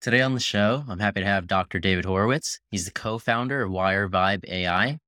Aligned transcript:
Today 0.00 0.22
on 0.22 0.32
the 0.32 0.40
show, 0.40 0.82
I'm 0.88 0.98
happy 0.98 1.20
to 1.20 1.26
have 1.26 1.46
Dr. 1.46 1.78
David 1.78 2.06
Horowitz. 2.06 2.58
He's 2.70 2.86
the 2.86 2.90
co 2.90 3.18
founder 3.18 3.64
of 3.64 3.70
Wire 3.70 4.08
Vibe 4.08 4.48
AI. 4.48 4.98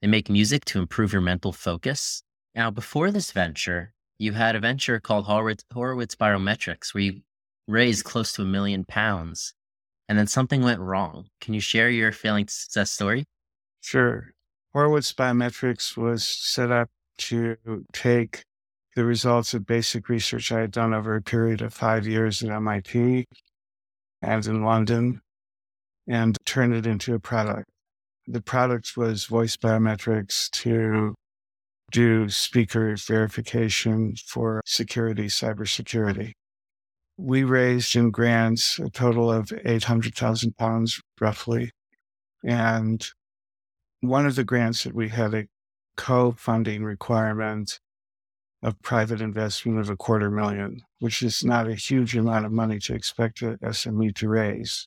They 0.00 0.06
make 0.06 0.30
music 0.30 0.64
to 0.66 0.78
improve 0.78 1.12
your 1.12 1.20
mental 1.20 1.52
focus. 1.52 2.22
Now, 2.54 2.70
before 2.70 3.10
this 3.10 3.32
venture, 3.32 3.94
you 4.18 4.34
had 4.34 4.54
a 4.54 4.60
venture 4.60 5.00
called 5.00 5.24
Horowitz, 5.24 5.64
Horowitz 5.72 6.14
Biometrics 6.14 6.94
where 6.94 7.02
you 7.02 7.22
raised 7.66 8.04
close 8.04 8.32
to 8.34 8.42
a 8.42 8.44
million 8.44 8.84
pounds 8.84 9.54
and 10.08 10.16
then 10.16 10.28
something 10.28 10.62
went 10.62 10.78
wrong. 10.78 11.26
Can 11.40 11.52
you 11.52 11.60
share 11.60 11.90
your 11.90 12.12
failing 12.12 12.46
success 12.46 12.92
story? 12.92 13.24
Sure. 13.80 14.34
Horowitz 14.72 15.12
Biometrics 15.12 15.96
was 15.96 16.24
set 16.24 16.70
up 16.70 16.90
to 17.18 17.56
take 17.92 18.44
the 18.94 19.04
results 19.04 19.52
of 19.52 19.66
basic 19.66 20.08
research 20.08 20.52
I 20.52 20.60
had 20.60 20.70
done 20.70 20.94
over 20.94 21.16
a 21.16 21.22
period 21.22 21.60
of 21.60 21.74
five 21.74 22.06
years 22.06 22.40
at 22.44 22.50
MIT 22.50 23.26
and 24.22 24.46
in 24.46 24.64
London 24.64 25.20
and 26.08 26.36
turn 26.44 26.72
it 26.72 26.86
into 26.86 27.14
a 27.14 27.20
product. 27.20 27.68
The 28.26 28.40
product 28.40 28.96
was 28.96 29.26
voice 29.26 29.56
biometrics 29.56 30.48
to 30.62 31.14
do 31.90 32.28
speaker 32.28 32.96
verification 32.96 34.14
for 34.26 34.62
security, 34.64 35.26
cybersecurity. 35.26 36.32
We 37.18 37.44
raised 37.44 37.94
in 37.94 38.10
grants 38.10 38.78
a 38.78 38.88
total 38.88 39.30
of 39.30 39.52
800,000 39.64 40.56
pounds 40.56 41.00
roughly. 41.20 41.70
And 42.44 43.06
one 44.00 44.26
of 44.26 44.34
the 44.34 44.44
grants 44.44 44.84
that 44.84 44.94
we 44.94 45.10
had 45.10 45.34
a 45.34 45.46
co 45.96 46.32
funding 46.32 46.82
requirement 46.84 47.78
of 48.62 48.80
private 48.82 49.20
investment 49.20 49.78
of 49.80 49.90
a 49.90 49.96
quarter 49.96 50.30
million, 50.30 50.80
which 51.00 51.22
is 51.22 51.44
not 51.44 51.68
a 51.68 51.74
huge 51.74 52.16
amount 52.16 52.46
of 52.46 52.52
money 52.52 52.78
to 52.78 52.94
expect 52.94 53.42
a 53.42 53.58
SME 53.62 54.14
to 54.14 54.28
raise. 54.28 54.86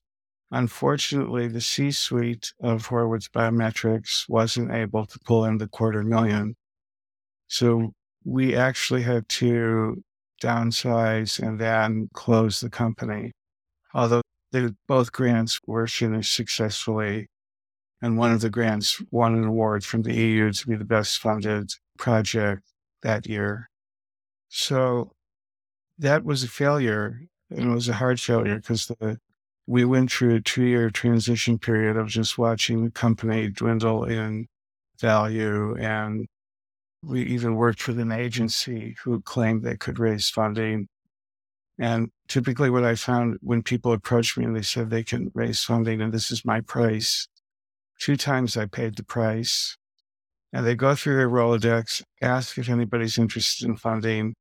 Unfortunately, 0.52 1.48
the 1.48 1.60
C 1.60 1.92
suite 1.92 2.54
of 2.62 2.86
Horowitz 2.86 3.28
Biometrics 3.28 4.30
wasn't 4.30 4.72
able 4.72 5.06
to 5.06 5.20
pull 5.20 5.44
in 5.44 5.58
the 5.58 5.68
quarter 5.68 6.04
million. 6.04 6.56
So 7.48 7.92
we 8.24 8.56
actually 8.56 9.02
had 9.02 9.28
to 9.30 10.04
downsize 10.42 11.40
and 11.40 11.60
then 11.60 12.10
close 12.14 12.62
the 12.62 12.70
company. 12.70 13.34
Although 13.94 14.22
they, 14.52 14.70
both 14.88 15.12
grants 15.12 15.60
were 15.68 15.88
finished 15.88 16.34
successfully, 16.34 17.28
and 18.02 18.18
one 18.18 18.32
of 18.32 18.42
the 18.42 18.50
grants 18.50 19.02
won 19.12 19.36
an 19.36 19.46
award 19.46 19.84
from 19.84 20.04
the 20.04 20.14
EU 20.14 20.52
to 20.52 20.68
be 20.68 20.76
the 20.76 20.86
best 20.86 21.18
funded 21.18 21.72
project 21.98 22.64
that 23.06 23.28
year. 23.28 23.70
So 24.50 25.12
that 25.98 26.26
was 26.26 26.44
a 26.44 26.48
failure. 26.48 27.22
And 27.50 27.72
it 27.72 27.74
was 27.74 27.88
a 27.88 27.94
hard 27.94 28.20
failure 28.20 28.56
because 28.56 28.92
we 29.68 29.86
went 29.86 30.12
through 30.12 30.36
a 30.36 30.42
two 30.42 30.64
year 30.64 30.90
transition 30.90 31.58
period 31.60 31.96
of 31.98 32.08
just 32.08 32.38
watching 32.38 32.84
the 32.84 32.92
company 32.92 33.50
dwindle 33.50 34.04
in 34.04 34.48
value. 35.00 35.76
And 35.78 36.28
we 37.04 37.22
even 37.24 37.56
worked 37.56 37.88
with 37.88 38.00
an 38.00 38.12
agency 38.12 38.96
who 39.04 39.22
claimed 39.22 39.64
they 39.64 39.78
could 39.78 40.00
raise 40.00 40.30
funding. 40.30 40.88
And 41.78 42.10
typically, 42.28 42.70
what 42.70 42.86
I 42.86 42.96
found 42.96 43.38
when 43.42 43.62
people 43.62 43.94
approached 43.94 44.38
me 44.38 44.46
and 44.46 44.56
they 44.56 44.64
said 44.64 44.90
they 44.90 45.04
can 45.04 45.32
raise 45.36 45.64
funding 45.64 46.02
and 46.02 46.12
this 46.12 46.32
is 46.32 46.44
my 46.44 46.62
price, 46.62 47.28
two 48.00 48.18
times 48.18 48.58
I 48.58 48.66
paid 48.66 48.96
the 48.96 49.04
price 49.04 49.78
and 50.56 50.66
they 50.66 50.74
go 50.74 50.96
through 50.96 51.18
their 51.18 51.30
Rolodex, 51.30 52.02
ask 52.22 52.58
if 52.58 52.70
anybody's 52.70 53.18
interested 53.18 53.68
in 53.68 53.76
funding. 53.76 54.36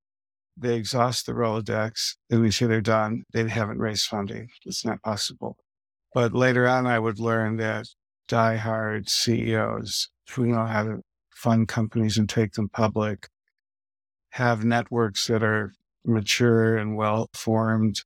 They 0.56 0.76
exhaust 0.76 1.26
the 1.26 1.32
Rolodex, 1.32 2.14
and 2.30 2.40
we 2.40 2.52
say 2.52 2.66
they're 2.66 2.80
done. 2.80 3.24
They 3.32 3.48
haven't 3.48 3.80
raised 3.80 4.06
funding. 4.06 4.46
It's 4.64 4.84
not 4.84 5.02
possible. 5.02 5.56
But 6.14 6.32
later 6.32 6.68
on, 6.68 6.86
I 6.86 7.00
would 7.00 7.18
learn 7.18 7.56
that 7.56 7.88
die-hard 8.28 9.10
CEOs 9.10 10.08
who 10.30 10.46
know 10.46 10.64
how 10.66 10.84
to 10.84 11.00
fund 11.34 11.66
companies 11.66 12.16
and 12.16 12.28
take 12.28 12.52
them 12.52 12.68
public 12.68 13.26
have 14.30 14.64
networks 14.64 15.26
that 15.26 15.42
are 15.42 15.72
mature 16.04 16.76
and 16.76 16.96
well 16.96 17.28
formed, 17.34 18.02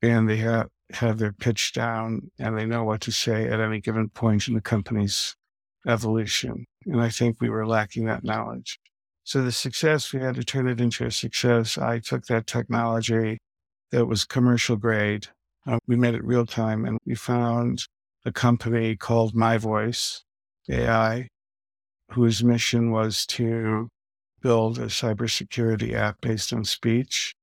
and 0.00 0.28
they 0.28 0.36
have, 0.36 0.68
have 0.92 1.18
their 1.18 1.32
pitch 1.32 1.72
down 1.72 2.30
and 2.38 2.56
they 2.56 2.64
know 2.64 2.84
what 2.84 3.00
to 3.00 3.10
say 3.10 3.48
at 3.48 3.58
any 3.58 3.80
given 3.80 4.08
point 4.08 4.46
in 4.46 4.54
the 4.54 4.60
company's 4.60 5.34
evolution. 5.86 6.64
And 6.86 7.00
I 7.00 7.08
think 7.08 7.40
we 7.40 7.50
were 7.50 7.66
lacking 7.66 8.06
that 8.06 8.24
knowledge. 8.24 8.78
So 9.24 9.42
the 9.42 9.52
success, 9.52 10.12
we 10.12 10.20
had 10.20 10.34
to 10.34 10.44
turn 10.44 10.68
it 10.68 10.80
into 10.80 11.06
a 11.06 11.10
success. 11.10 11.78
I 11.78 11.98
took 11.98 12.26
that 12.26 12.46
technology 12.46 13.38
that 13.90 14.06
was 14.06 14.24
commercial 14.24 14.76
grade. 14.76 15.28
Uh, 15.66 15.78
we 15.86 15.96
made 15.96 16.14
it 16.14 16.24
real 16.24 16.44
time 16.44 16.84
and 16.84 16.98
we 17.06 17.14
found 17.14 17.86
a 18.24 18.32
company 18.32 18.96
called 18.96 19.34
MyVoice 19.34 20.20
AI, 20.68 21.28
whose 22.10 22.44
mission 22.44 22.90
was 22.90 23.26
to 23.26 23.88
build 24.42 24.78
a 24.78 24.86
cybersecurity 24.86 25.94
app 25.94 26.20
based 26.20 26.52
on 26.52 26.64
speech. 26.64 27.34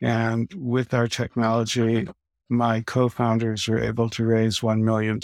And 0.00 0.52
with 0.56 0.92
our 0.92 1.06
technology, 1.06 2.08
my 2.48 2.80
co 2.82 3.08
founders 3.08 3.68
were 3.68 3.78
able 3.78 4.10
to 4.10 4.24
raise 4.24 4.60
$1 4.60 4.80
million 4.80 5.20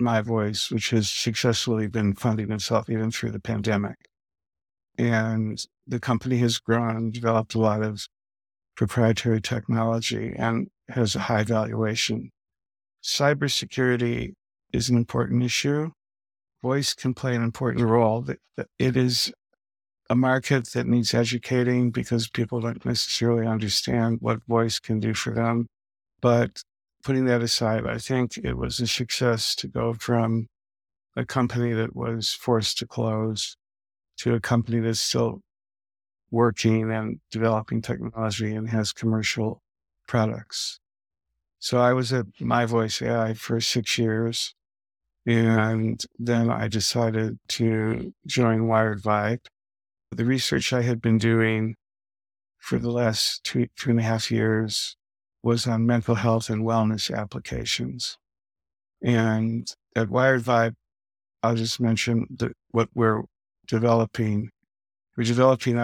my 0.00 0.20
voice, 0.20 0.70
which 0.70 0.90
has 0.90 1.10
successfully 1.10 1.86
been 1.86 2.14
funding 2.14 2.50
itself 2.50 2.90
even 2.90 3.10
through 3.10 3.30
the 3.30 3.40
pandemic. 3.40 3.96
And 4.98 5.64
the 5.86 6.00
company 6.00 6.38
has 6.38 6.58
grown, 6.58 7.10
developed 7.10 7.54
a 7.54 7.60
lot 7.60 7.82
of 7.82 8.06
proprietary 8.76 9.40
technology, 9.40 10.34
and 10.36 10.68
has 10.88 11.14
a 11.14 11.20
high 11.20 11.44
valuation. 11.44 12.30
Cybersecurity 13.02 14.32
is 14.72 14.88
an 14.88 14.96
important 14.96 15.42
issue. 15.42 15.90
Voice 16.62 16.94
can 16.94 17.14
play 17.14 17.34
an 17.36 17.42
important 17.42 17.84
role. 17.84 18.26
It 18.78 18.96
is 18.96 19.32
a 20.10 20.16
market 20.16 20.70
that 20.72 20.86
needs 20.86 21.14
educating 21.14 21.90
because 21.90 22.28
people 22.28 22.60
don't 22.60 22.84
necessarily 22.84 23.46
understand 23.46 24.18
what 24.20 24.44
voice 24.46 24.78
can 24.78 25.00
do 25.00 25.14
for 25.14 25.32
them. 25.32 25.66
But 26.20 26.62
putting 27.04 27.26
that 27.26 27.42
aside, 27.42 27.86
I 27.86 27.98
think 27.98 28.38
it 28.38 28.54
was 28.54 28.80
a 28.80 28.86
success 28.86 29.54
to 29.56 29.68
go 29.68 29.92
from 29.92 30.48
a 31.16 31.24
company 31.24 31.72
that 31.72 31.94
was 31.94 32.32
forced 32.32 32.78
to 32.78 32.86
close 32.86 33.56
to 34.16 34.34
a 34.34 34.40
company 34.40 34.80
that's 34.80 35.00
still 35.00 35.40
working 36.30 36.90
and 36.90 37.20
developing 37.30 37.82
technology 37.82 38.54
and 38.54 38.70
has 38.70 38.92
commercial 38.92 39.62
products. 40.08 40.80
So 41.58 41.78
I 41.78 41.92
was 41.92 42.12
at 42.12 42.26
MyVoice 42.40 43.06
AI 43.06 43.34
for 43.34 43.60
six 43.60 43.98
years. 43.98 44.54
And 45.26 46.04
then 46.18 46.50
I 46.50 46.68
decided 46.68 47.38
to 47.48 48.12
join 48.26 48.66
Wired 48.66 49.02
Vibe. 49.02 49.46
The 50.10 50.26
research 50.26 50.72
I 50.72 50.82
had 50.82 51.00
been 51.00 51.16
doing 51.16 51.76
for 52.58 52.78
the 52.78 52.90
last 52.90 53.42
two, 53.42 53.68
two 53.76 53.90
and 53.90 54.00
a 54.00 54.02
half 54.02 54.30
years 54.30 54.96
was 55.44 55.66
on 55.66 55.86
mental 55.86 56.14
health 56.14 56.48
and 56.48 56.64
wellness 56.64 57.14
applications. 57.14 58.16
And 59.02 59.70
at 59.94 60.08
Wired 60.08 60.42
Vibe, 60.42 60.74
I'll 61.42 61.54
just 61.54 61.78
mention 61.78 62.26
that 62.38 62.52
what 62.70 62.88
we're 62.94 63.22
developing. 63.66 64.50
We're 65.16 65.24
developing, 65.24 65.76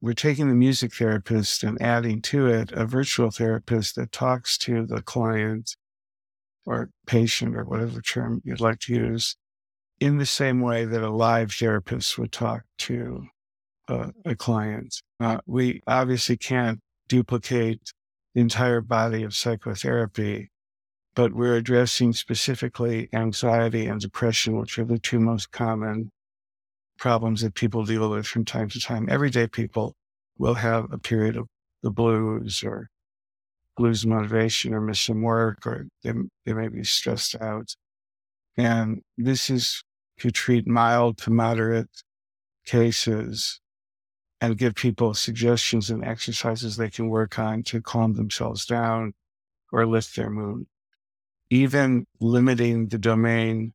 we're 0.00 0.12
taking 0.12 0.48
the 0.48 0.54
music 0.54 0.94
therapist 0.94 1.64
and 1.64 1.80
adding 1.80 2.20
to 2.22 2.46
it 2.46 2.70
a 2.72 2.84
virtual 2.84 3.30
therapist 3.30 3.96
that 3.96 4.12
talks 4.12 4.58
to 4.58 4.86
the 4.86 5.02
client 5.02 5.74
or 6.66 6.90
patient 7.06 7.56
or 7.56 7.64
whatever 7.64 8.02
term 8.02 8.42
you'd 8.44 8.60
like 8.60 8.80
to 8.80 8.94
use 8.94 9.36
in 9.98 10.18
the 10.18 10.26
same 10.26 10.60
way 10.60 10.84
that 10.84 11.02
a 11.02 11.10
live 11.10 11.52
therapist 11.52 12.18
would 12.18 12.32
talk 12.32 12.64
to 12.78 13.26
a, 13.88 14.12
a 14.26 14.36
client. 14.36 15.00
Uh, 15.18 15.38
we 15.46 15.80
obviously 15.86 16.36
can't 16.36 16.80
duplicate 17.08 17.92
the 18.36 18.42
entire 18.42 18.82
body 18.82 19.22
of 19.22 19.34
psychotherapy, 19.34 20.50
but 21.14 21.32
we're 21.32 21.56
addressing 21.56 22.12
specifically 22.12 23.08
anxiety 23.14 23.86
and 23.86 23.98
depression, 23.98 24.58
which 24.58 24.78
are 24.78 24.84
the 24.84 24.98
two 24.98 25.18
most 25.18 25.50
common 25.52 26.10
problems 26.98 27.40
that 27.40 27.54
people 27.54 27.86
deal 27.86 28.10
with 28.10 28.26
from 28.26 28.44
time 28.44 28.68
to 28.68 28.78
time. 28.78 29.08
Everyday 29.08 29.46
people 29.46 29.94
will 30.36 30.52
have 30.52 30.92
a 30.92 30.98
period 30.98 31.34
of 31.38 31.46
the 31.82 31.90
blues 31.90 32.62
or 32.62 32.90
lose 33.78 34.04
motivation 34.04 34.74
or 34.74 34.82
miss 34.82 35.00
some 35.00 35.22
work 35.22 35.66
or 35.66 35.86
they, 36.04 36.12
they 36.44 36.52
may 36.52 36.68
be 36.68 36.84
stressed 36.84 37.40
out. 37.40 37.74
And 38.58 39.00
this 39.16 39.48
is 39.48 39.82
to 40.18 40.30
treat 40.30 40.66
mild 40.66 41.16
to 41.18 41.30
moderate 41.30 42.02
cases 42.66 43.62
and 44.40 44.58
give 44.58 44.74
people 44.74 45.14
suggestions 45.14 45.90
and 45.90 46.04
exercises 46.04 46.76
they 46.76 46.90
can 46.90 47.08
work 47.08 47.38
on 47.38 47.62
to 47.64 47.80
calm 47.80 48.14
themselves 48.14 48.66
down 48.66 49.14
or 49.72 49.86
lift 49.86 50.14
their 50.16 50.30
mood. 50.30 50.66
Even 51.50 52.06
limiting 52.20 52.88
the 52.88 52.98
domain 52.98 53.72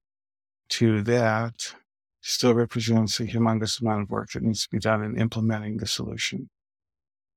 to 0.70 1.02
that 1.04 1.74
still 2.22 2.54
represents 2.54 3.20
a 3.20 3.26
humongous 3.26 3.82
amount 3.82 4.04
of 4.04 4.10
work 4.10 4.32
that 4.32 4.44
needs 4.44 4.64
to 4.64 4.70
be 4.70 4.80
done 4.80 5.04
in 5.04 5.20
implementing 5.20 5.78
the 5.78 5.88
solution. 5.88 6.50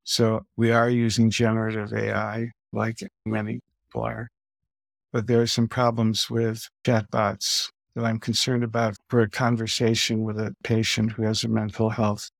So 0.05 0.44
we 0.56 0.70
are 0.70 0.91
using 0.91 1.31
generative 1.31 1.93
AI 1.94 2.50
like 2.73 2.99
many 3.25 3.61
people 3.87 4.03
are. 4.03 4.29
But 5.12 5.27
there 5.27 5.41
are 5.41 5.47
some 5.47 5.69
problems 5.69 6.29
with 6.29 6.69
chatbots 6.85 7.70
that 7.94 8.05
I'm 8.05 8.19
concerned 8.19 8.65
about 8.65 8.97
for 9.09 9.20
a 9.20 9.31
conversation 9.31 10.25
with 10.25 10.38
a 10.38 10.55
patient 10.62 11.12
who 11.12 11.23
has 11.23 11.44
a 11.44 11.49
mental 11.49 11.91
health 11.91 12.31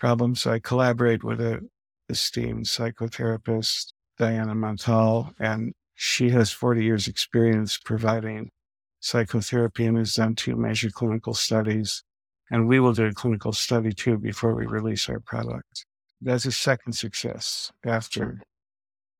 problem. 0.00 0.34
So 0.34 0.50
I 0.50 0.58
collaborate 0.58 1.22
with 1.22 1.40
a 1.40 1.60
esteemed 2.08 2.64
psychotherapist, 2.64 3.92
Diana 4.18 4.54
Montal, 4.54 5.32
and 5.38 5.72
she 5.94 6.30
has 6.30 6.50
40 6.50 6.82
years 6.82 7.06
experience 7.06 7.78
providing 7.78 8.50
psychotherapy 8.98 9.86
and 9.86 9.96
has 9.96 10.14
done 10.14 10.34
two 10.34 10.56
major 10.56 10.90
clinical 10.90 11.34
studies. 11.34 12.02
And 12.50 12.66
we 12.66 12.80
will 12.80 12.92
do 12.92 13.06
a 13.06 13.12
clinical 13.12 13.52
study 13.52 13.92
too 13.92 14.18
before 14.18 14.54
we 14.54 14.66
release 14.66 15.08
our 15.08 15.20
product. 15.20 15.86
That's 16.20 16.46
a 16.46 16.52
second 16.52 16.94
success 16.94 17.70
after 17.86 18.42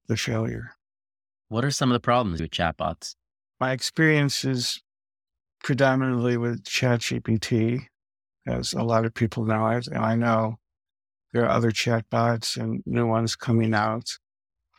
the 0.09 0.17
failure. 0.17 0.73
What 1.49 1.65
are 1.65 1.71
some 1.71 1.91
of 1.91 1.95
the 1.95 2.01
problems 2.01 2.41
with 2.41 2.51
chatbots? 2.51 3.15
My 3.61 3.73
experience 3.73 4.45
is 4.45 4.83
predominantly 5.63 6.37
with 6.37 6.65
ChatGPT, 6.65 7.87
as 8.47 8.73
a 8.73 8.83
lot 8.83 9.05
of 9.05 9.15
people 9.15 9.45
know 9.45 9.69
it. 9.69 9.87
And 9.87 9.99
I 9.99 10.15
know 10.15 10.57
there 11.33 11.45
are 11.45 11.51
other 11.51 11.71
chatbots 11.71 12.57
and 12.57 12.83
new 12.87 13.07
ones 13.07 13.37
coming 13.37 13.75
out, 13.75 14.19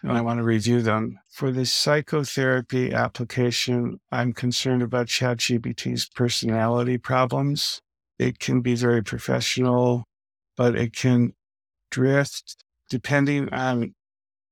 and 0.03 0.11
I 0.11 0.21
want 0.21 0.39
to 0.39 0.43
review 0.43 0.81
them. 0.81 1.19
For 1.29 1.51
the 1.51 1.65
psychotherapy 1.65 2.93
application, 2.93 3.99
I'm 4.11 4.33
concerned 4.33 4.81
about 4.81 5.07
ChatGPT's 5.07 6.09
personality 6.09 6.97
problems. 6.97 7.81
It 8.19 8.39
can 8.39 8.61
be 8.61 8.75
very 8.75 9.03
professional, 9.03 10.05
but 10.57 10.75
it 10.75 10.93
can 10.93 11.33
drift 11.89 12.57
depending 12.89 13.49
on 13.53 13.93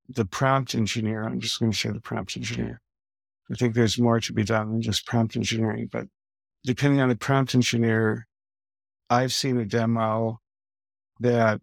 the 0.07 0.25
prompt 0.25 0.73
engineer. 0.75 1.23
I'm 1.23 1.39
just 1.39 1.59
going 1.59 1.71
to 1.71 1.77
say 1.77 1.89
the 1.89 1.99
prompt 1.99 2.37
engineer. 2.37 2.81
I 3.51 3.55
think 3.55 3.73
there's 3.73 3.99
more 3.99 4.19
to 4.19 4.33
be 4.33 4.43
done 4.43 4.71
than 4.71 4.81
just 4.81 5.05
prompt 5.05 5.35
engineering, 5.35 5.89
but 5.91 6.05
depending 6.63 7.01
on 7.01 7.09
the 7.09 7.15
prompt 7.15 7.55
engineer, 7.55 8.27
I've 9.09 9.33
seen 9.33 9.57
a 9.57 9.65
demo 9.65 10.39
that 11.19 11.61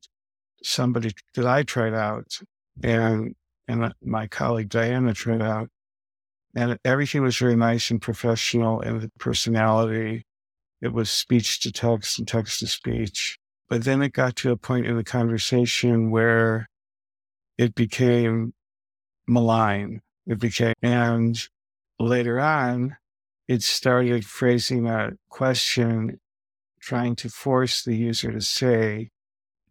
somebody 0.67 1.13
that 1.35 1.47
I 1.47 1.63
tried 1.63 1.95
out 1.95 2.41
and 2.83 3.35
and 3.69 3.93
my 4.03 4.27
colleague 4.27 4.69
Diana 4.69 5.13
tried 5.13 5.43
out, 5.43 5.69
and 6.55 6.79
everything 6.85 7.23
was 7.23 7.37
very 7.37 7.57
nice 7.57 7.91
and 7.91 8.01
professional 8.01 8.81
and 8.81 9.01
the 9.01 9.11
personality. 9.19 10.25
It 10.81 10.93
was 10.93 11.11
speech 11.11 11.61
to 11.61 11.73
text 11.73 12.19
and 12.19 12.29
text 12.29 12.61
to 12.61 12.67
speech. 12.67 13.39
But 13.69 13.83
then 13.83 14.03
it 14.03 14.13
got 14.13 14.37
to 14.37 14.53
a 14.53 14.57
point 14.57 14.87
in 14.87 14.97
the 14.97 15.03
conversation 15.03 16.11
where 16.11 16.69
it 17.59 17.75
became 17.75 18.55
malign. 19.27 20.03
It 20.27 20.39
became, 20.39 20.75
and 20.83 21.37
later 21.99 22.39
on, 22.39 22.97
it 23.49 23.63
started 23.63 24.25
phrasing 24.25 24.87
a 24.87 25.13
question, 25.29 26.21
trying 26.79 27.17
to 27.17 27.29
force 27.29 27.83
the 27.83 27.97
user 27.97 28.31
to 28.31 28.41
say 28.41 29.11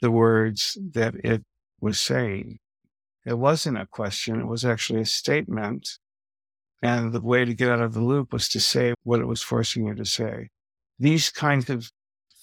the 0.05 0.11
words 0.11 0.77
that 0.91 1.15
it 1.23 1.41
was 1.81 1.99
saying. 1.99 2.59
It 3.25 3.39
wasn't 3.39 3.79
a 3.79 3.87
question, 3.87 4.39
it 4.39 4.45
was 4.45 4.63
actually 4.63 5.01
a 5.01 5.05
statement. 5.05 5.97
And 6.83 7.11
the 7.11 7.21
way 7.21 7.43
to 7.43 7.55
get 7.55 7.71
out 7.71 7.81
of 7.81 7.95
the 7.95 8.03
loop 8.03 8.31
was 8.31 8.47
to 8.49 8.59
say 8.59 8.93
what 9.01 9.19
it 9.19 9.25
was 9.25 9.41
forcing 9.41 9.87
you 9.87 9.95
to 9.95 10.05
say. 10.05 10.49
These 10.99 11.31
kinds 11.31 11.71
of 11.71 11.89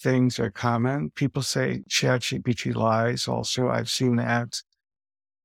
things 0.01 0.41
are 0.41 0.51
common. 0.51 1.11
People 1.11 1.43
say 1.43 1.85
ChatGPT 1.89 2.75
lies 2.75 3.29
also. 3.29 3.69
I've 3.69 3.89
seen 3.89 4.17
that. 4.17 4.61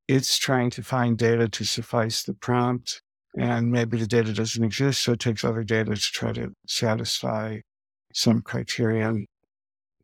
It's 0.08 0.40
trying 0.40 0.72
to 0.72 0.82
find 0.82 1.20
data 1.20 1.48
to 1.48 1.64
suffice 1.66 2.24
the 2.24 2.34
prompt, 2.34 3.04
and 3.38 3.72
maybe 3.72 4.00
the 4.00 4.08
data 4.08 4.34
doesn't 4.34 4.64
exist, 4.64 5.04
so 5.04 5.12
it 5.12 5.20
takes 5.20 5.44
other 5.44 5.64
data 5.64 5.94
to 5.94 6.02
try 6.02 6.32
to 6.34 6.54
satisfy 6.66 7.60
some 8.12 8.42
criterion. 8.42 9.28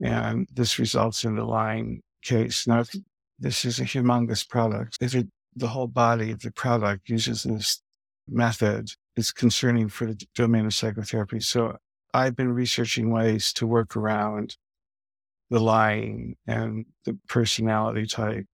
And 0.03 0.47
this 0.53 0.77
results 0.79 1.23
in 1.23 1.35
the 1.35 1.45
lying 1.45 2.01
case. 2.21 2.67
Now, 2.67 2.83
this 3.39 3.63
is 3.63 3.79
a 3.79 3.85
humongous 3.85 4.47
product. 4.47 4.97
If 4.99 5.15
it, 5.15 5.27
the 5.55 5.69
whole 5.69 5.87
body 5.87 6.31
of 6.31 6.41
the 6.41 6.51
product 6.51 7.09
uses 7.09 7.43
this 7.43 7.81
method, 8.27 8.89
it's 9.15 9.31
concerning 9.31 9.87
for 9.87 10.05
the 10.05 10.21
domain 10.35 10.65
of 10.65 10.73
psychotherapy. 10.73 11.39
So 11.39 11.77
I've 12.13 12.35
been 12.35 12.53
researching 12.53 13.11
ways 13.11 13.53
to 13.53 13.65
work 13.65 13.95
around 13.95 14.57
the 15.49 15.59
lying 15.59 16.35
and 16.45 16.85
the 17.05 17.17
personality 17.29 18.05
type 18.05 18.45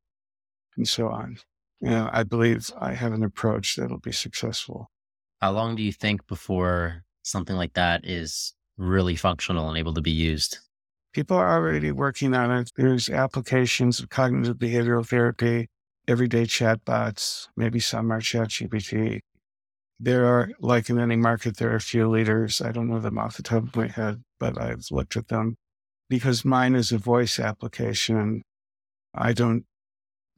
and 0.78 0.88
so 0.88 1.10
on. 1.10 1.38
You 1.82 1.90
know, 1.90 2.10
I 2.12 2.24
believe 2.24 2.70
I 2.80 2.94
have 2.94 3.14
an 3.14 3.24
approach 3.24 3.76
that'll 3.76 4.00
be 4.00 4.12
successful. 4.12 4.92
How 5.42 5.52
long 5.52 5.76
do 5.76 5.82
you 5.82 5.94
think 5.94 6.28
before 6.28 7.06
something 7.24 7.56
like 7.56 7.74
that 7.74 8.06
is 8.06 8.54
really 8.78 9.16
functional 9.16 9.70
and 9.70 9.78
able 9.78 9.94
to 9.96 10.02
be 10.02 10.12
used? 10.12 10.60
People 11.20 11.36
are 11.36 11.52
already 11.52 11.92
working 11.92 12.34
on 12.34 12.50
it. 12.50 12.72
There's 12.78 13.10
applications 13.10 14.00
of 14.00 14.08
cognitive 14.08 14.56
behavioral 14.56 15.06
therapy, 15.06 15.68
everyday 16.08 16.44
chatbots, 16.44 17.50
maybe 17.58 17.82
some 17.82 18.10
are 18.14 18.22
ChatGPT. 18.22 19.20
There 20.00 20.26
are, 20.26 20.50
like 20.62 20.90
in 20.90 20.98
any 20.98 21.18
market, 21.18 21.58
there 21.58 21.74
are 21.74 21.76
a 21.76 21.82
few 21.82 22.08
leaders. 22.08 22.62
I 22.62 22.72
don't 22.72 22.88
know 22.88 23.02
them 23.02 23.18
off 23.18 23.36
the 23.36 23.44
top 23.44 23.64
of 23.64 23.76
my 23.76 23.88
head, 23.88 24.24
but 24.40 24.58
I've 24.58 24.86
looked 24.92 25.18
at 25.18 25.28
them. 25.28 25.58
Because 26.08 26.46
mine 26.46 26.74
is 26.74 26.94
a 26.94 26.98
voice 26.98 27.38
application, 27.38 28.42
I 29.14 29.34
don't, 29.34 29.66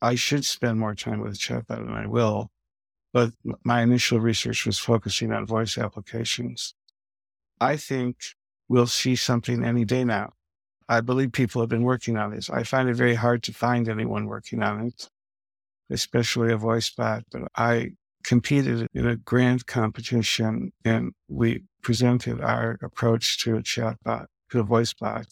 I 0.02 0.16
should 0.16 0.46
spend 0.46 0.80
more 0.80 0.96
time 0.96 1.20
with 1.20 1.38
chatbot 1.38 1.78
and 1.78 1.94
I 1.94 2.08
will. 2.08 2.50
But 3.14 3.34
my 3.64 3.84
initial 3.84 4.20
research 4.20 4.66
was 4.66 4.80
focusing 4.80 5.32
on 5.32 5.46
voice 5.46 5.78
applications. 5.78 6.74
I 7.60 7.78
think 7.78 8.16
we'll 8.68 8.88
see 8.88 9.16
something 9.16 9.64
any 9.64 9.86
day 9.86 10.04
now. 10.04 10.32
I 10.92 11.00
believe 11.00 11.32
people 11.32 11.62
have 11.62 11.70
been 11.70 11.84
working 11.84 12.18
on 12.18 12.32
this. 12.32 12.50
I 12.50 12.64
find 12.64 12.90
it 12.90 12.96
very 12.96 13.16
hard 13.16 13.44
to 13.44 13.54
find 13.54 13.88
anyone 13.88 14.26
working 14.26 14.62
on 14.62 14.88
it, 14.88 15.08
especially 15.90 16.52
a 16.52 16.58
voice 16.58 16.90
bot. 16.90 17.24
But 17.32 17.44
I 17.56 17.92
competed 18.26 18.90
in 18.94 19.08
a 19.08 19.16
grant 19.16 19.66
competition 19.68 20.74
and 20.84 21.14
we 21.30 21.64
presented 21.82 22.42
our 22.42 22.78
approach 22.84 23.42
to 23.44 23.56
a 23.56 23.62
chatbot, 23.62 24.26
to 24.50 24.60
a 24.60 24.64
voice 24.64 24.94
bot. 24.94 25.28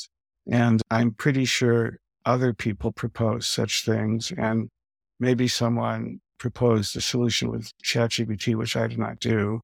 And 0.50 0.82
I'm 0.90 1.12
pretty 1.12 1.44
sure 1.44 1.98
other 2.26 2.54
people 2.54 2.94
proposed 2.94 3.50
such 3.50 3.84
things 3.84 4.32
and 4.38 4.70
maybe 5.20 5.50
someone 5.50 6.22
proposed 6.38 6.96
a 6.96 7.02
solution 7.02 7.52
with 7.52 7.74
ChatGPT, 7.84 8.56
which 8.56 8.78
I 8.78 8.88
did 8.88 8.98
not 8.98 9.20
do. 9.20 9.60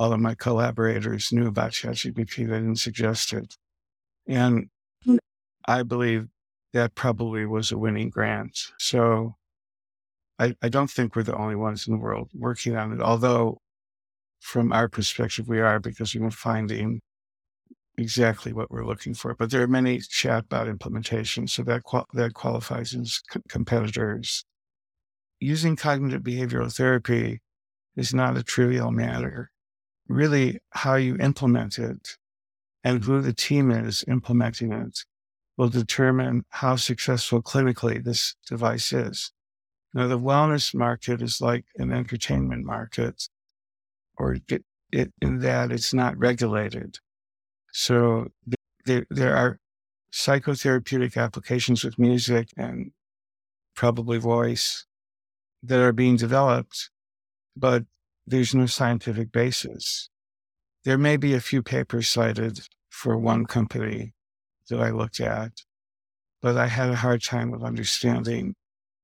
All 0.00 0.12
of 0.12 0.18
my 0.18 0.34
collaborators 0.34 1.30
knew 1.30 1.46
about 1.46 1.70
ChatGPT. 1.70 2.38
They 2.38 2.58
didn't 2.58 2.80
suggest 2.80 3.32
it. 3.32 3.54
And 4.26 4.68
I 5.66 5.82
believe 5.82 6.28
that 6.72 6.94
probably 6.94 7.46
was 7.46 7.72
a 7.72 7.78
winning 7.78 8.10
grant. 8.10 8.58
So 8.78 9.36
I, 10.38 10.54
I 10.62 10.68
don't 10.68 10.90
think 10.90 11.16
we're 11.16 11.22
the 11.22 11.36
only 11.36 11.56
ones 11.56 11.86
in 11.86 11.94
the 11.94 12.00
world 12.00 12.30
working 12.34 12.76
on 12.76 12.92
it, 12.92 13.00
although 13.00 13.60
from 14.40 14.72
our 14.72 14.88
perspective, 14.88 15.48
we 15.48 15.60
are 15.60 15.80
because 15.80 16.14
we're 16.14 16.30
finding 16.30 17.00
exactly 17.98 18.52
what 18.52 18.70
we're 18.70 18.84
looking 18.84 19.14
for. 19.14 19.34
But 19.34 19.50
there 19.50 19.62
are 19.62 19.68
many 19.68 19.98
chatbot 19.98 20.72
implementations, 20.72 21.50
so 21.50 21.62
that 21.64 21.82
qual- 21.82 22.06
that 22.12 22.34
qualifies 22.34 22.94
as 22.94 23.22
c- 23.32 23.40
competitors. 23.48 24.44
Using 25.40 25.76
cognitive 25.76 26.22
behavioral 26.22 26.74
therapy 26.74 27.40
is 27.96 28.14
not 28.14 28.36
a 28.36 28.42
trivial 28.42 28.90
matter. 28.90 29.50
Really, 30.08 30.60
how 30.70 30.96
you 30.96 31.16
implement 31.16 31.78
it 31.78 32.16
and 32.84 33.02
who 33.02 33.20
the 33.20 33.32
team 33.32 33.70
is 33.70 34.04
implementing 34.06 34.72
it 34.72 35.04
will 35.56 35.68
determine 35.68 36.44
how 36.50 36.76
successful 36.76 37.42
clinically 37.42 38.02
this 38.02 38.36
device 38.46 38.92
is. 38.92 39.32
Now, 39.94 40.06
the 40.08 40.18
wellness 40.18 40.74
market 40.74 41.22
is 41.22 41.40
like 41.40 41.64
an 41.76 41.92
entertainment 41.92 42.64
market, 42.66 43.28
or 44.18 44.36
it, 44.48 44.64
it, 44.92 45.12
in 45.22 45.38
that 45.40 45.72
it's 45.72 45.94
not 45.94 46.18
regulated. 46.18 46.98
So 47.72 48.28
there, 48.84 49.06
there 49.10 49.34
are 49.34 49.58
psychotherapeutic 50.12 51.16
applications 51.16 51.84
with 51.84 51.98
music 51.98 52.50
and 52.56 52.92
probably 53.74 54.18
voice 54.18 54.86
that 55.62 55.80
are 55.80 55.92
being 55.92 56.16
developed, 56.16 56.90
but 57.56 57.84
there's 58.26 58.54
no 58.54 58.66
scientific 58.66 59.32
basis. 59.32 60.10
There 60.84 60.98
may 60.98 61.16
be 61.16 61.34
a 61.34 61.40
few 61.40 61.62
papers 61.62 62.08
cited 62.08 62.60
for 62.90 63.16
one 63.18 63.46
company 63.46 64.14
that 64.68 64.80
I 64.80 64.90
looked 64.90 65.20
at, 65.20 65.52
but 66.42 66.56
I 66.56 66.66
had 66.66 66.90
a 66.90 66.96
hard 66.96 67.22
time 67.22 67.52
of 67.52 67.64
understanding 67.64 68.54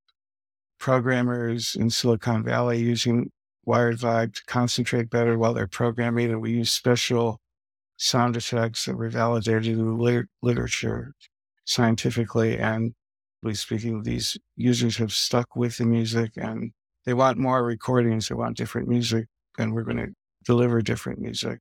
programmers 0.78 1.76
in 1.78 1.90
Silicon 1.90 2.42
Valley 2.42 2.80
using 2.80 3.30
Wired 3.64 3.98
Vibe 3.98 4.34
to 4.34 4.42
concentrate 4.46 5.08
better 5.08 5.38
while 5.38 5.54
they're 5.54 5.68
programming. 5.68 6.30
And 6.30 6.40
we 6.40 6.52
use 6.52 6.72
special 6.72 7.40
sound 7.96 8.36
effects 8.36 8.86
that 8.86 8.96
were 8.96 9.08
validated 9.08 9.78
in 9.78 9.96
the 9.96 10.26
literature 10.42 11.12
scientifically. 11.64 12.58
And 12.58 12.94
speaking, 13.52 14.02
these 14.02 14.36
users 14.56 14.96
have 14.96 15.12
stuck 15.12 15.54
with 15.54 15.76
the 15.76 15.84
music 15.84 16.32
and 16.36 16.72
they 17.04 17.14
want 17.14 17.38
more 17.38 17.64
recordings. 17.64 18.28
They 18.28 18.34
want 18.34 18.56
different 18.56 18.88
music. 18.88 19.26
And 19.58 19.74
we're 19.74 19.82
going 19.82 19.98
to 19.98 20.08
deliver 20.44 20.80
different 20.80 21.20
music, 21.20 21.58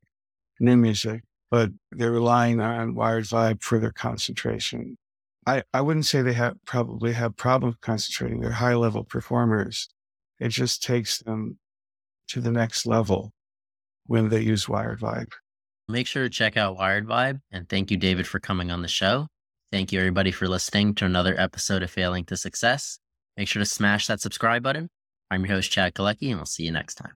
new 0.59 0.77
music, 0.77 1.23
but 1.49 1.69
they're 1.91 2.11
relying 2.11 2.59
on 2.61 2.95
Wired 2.95 3.25
Vibe 3.25 3.61
for 3.61 3.79
their 3.79 3.91
concentration. 3.91 4.97
I, 5.45 5.63
I 5.73 5.81
wouldn't 5.81 6.05
say 6.05 6.21
they 6.21 6.33
have 6.33 6.55
probably 6.65 7.13
have 7.13 7.35
problems 7.35 7.75
concentrating. 7.81 8.39
They're 8.39 8.51
high 8.51 8.75
level 8.75 9.03
performers. 9.03 9.89
It 10.39 10.49
just 10.49 10.83
takes 10.83 11.19
them 11.19 11.57
to 12.29 12.39
the 12.39 12.51
next 12.51 12.85
level 12.85 13.33
when 14.05 14.29
they 14.29 14.41
use 14.41 14.69
Wired 14.69 14.99
Vibe. 14.99 15.31
Make 15.89 16.07
sure 16.07 16.23
to 16.23 16.29
check 16.29 16.57
out 16.57 16.77
Wired 16.77 17.07
Vibe. 17.07 17.41
And 17.51 17.67
thank 17.67 17.91
you, 17.91 17.97
David, 17.97 18.27
for 18.27 18.39
coming 18.39 18.71
on 18.71 18.81
the 18.81 18.87
show. 18.87 19.27
Thank 19.71 19.91
you, 19.91 19.99
everybody, 19.99 20.31
for 20.31 20.47
listening 20.47 20.95
to 20.95 21.05
another 21.05 21.37
episode 21.39 21.83
of 21.83 21.91
Failing 21.91 22.25
to 22.25 22.37
Success. 22.37 22.99
Make 23.35 23.47
sure 23.47 23.61
to 23.61 23.65
smash 23.65 24.07
that 24.07 24.21
subscribe 24.21 24.63
button. 24.63 24.89
I'm 25.31 25.45
your 25.45 25.55
host, 25.55 25.71
Chad 25.71 25.93
Kalecki, 25.93 26.27
and 26.29 26.35
we'll 26.35 26.45
see 26.45 26.63
you 26.63 26.71
next 26.73 26.95
time. 26.95 27.15